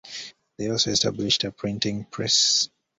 [0.57, 2.69] They also established a printing press.